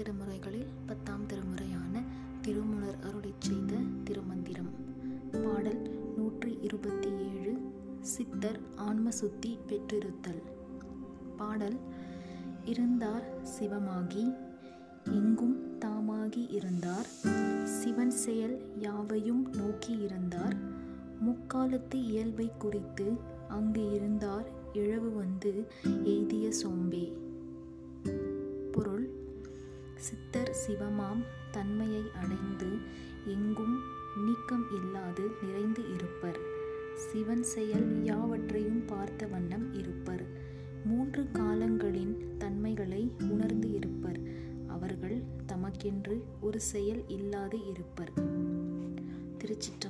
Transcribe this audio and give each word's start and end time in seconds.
திருமுறைகளில் 0.00 0.68
பத்தாம் 0.86 1.26
திருமுறையான 1.26 2.02
திருமுலர் 2.42 2.98
அருளி 3.02 3.32
செய்த 3.38 3.76
திருமந்திரம். 4.04 4.70
பாடல் 5.44 6.12
நூற்றி 6.16 6.58
இருபத்தி 6.60 7.10
ஏழு 7.10 7.58
சித்தர் 8.00 8.60
ஆன்மசுத்தி 8.76 9.58
பெற்றிருத்தல். 9.66 10.42
பாடல் 11.36 11.76
இருந்தார் 12.64 13.26
சிவமாகி 13.42 14.34
எங்கும் 15.04 15.78
தாமாகி 15.78 16.46
இருந்தார் 16.50 17.06
சிவன் 17.64 18.10
செயல் 18.10 18.72
யாவையும் 18.76 19.50
நோக்கி 19.52 19.96
இருந்தார் 19.96 20.56
முக்காலத்து 21.20 22.02
இயல்பை 22.02 22.52
குறித்து 22.58 23.12
அங்கு 23.48 23.94
இருந்தார் 23.94 24.48
இழவு 24.72 25.12
வந்து 25.14 25.66
எய்திய 26.04 26.48
சோம்பே. 26.62 27.12
சித்தர் 30.00 30.56
சிவமாம் 30.66 31.22
தன்மையை 31.50 32.02
அடைந்து 32.14 32.78
எங்கும் 33.24 33.80
நீக்கம் 34.24 34.64
இல்லாது 34.76 35.30
நிறைந்து 35.42 35.94
இருப்பர். 35.94 36.38
சிவன் 36.94 37.42
செயல் 37.42 38.04
யாவற்றையும் 38.04 38.84
பார்த்த 38.84 39.26
வண்ணம் 39.26 39.72
இருப்பர். 39.72 40.24
மூன்று 40.84 41.28
காலங்களின் 41.32 42.34
தன்மைகளை 42.38 43.12
உணர்ந்து 43.28 43.72
இருப்பர். 43.72 44.20
அவர்கள் 44.66 45.22
தமக்கென்று 45.46 46.22
ஒரு 46.40 46.60
செயல் 46.60 47.08
இல்லாது 47.08 47.66
இருப்பர். 47.66 48.12
திருச்சிற்ற 49.38 49.89